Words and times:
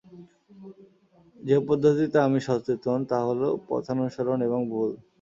যে 1.39 1.55
পদ্ধতিতে 1.67 2.17
আমি 2.21 2.39
সচেতন, 2.47 2.99
তা 3.09 3.17
হলো 3.27 3.47
পথানুসরণ 3.67 4.39
এবং 4.47 4.59
ভুল! 4.71 4.91